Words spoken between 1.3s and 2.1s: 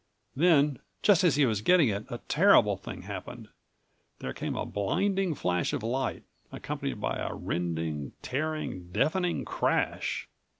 he was getting it